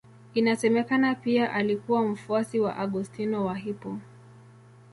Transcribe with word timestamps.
Inasemekana 0.33 1.15
pia 1.15 1.53
alikuwa 1.53 2.05
mfuasi 2.07 2.59
wa 2.59 2.75
Augustino 2.75 3.45
wa 3.45 3.55
Hippo. 3.55 3.99